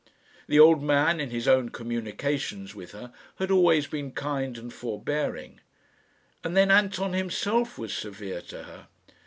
[0.47, 5.59] The old man, in his own communications with her, had always been kind and forbearing.
[6.43, 8.87] And then Anton himself was severe to her.